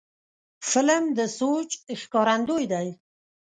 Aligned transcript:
فلم 0.69 1.03
د 1.17 1.19
سوچ 1.37 1.69
ښکارندوی 2.01 2.65
دی 2.73 2.87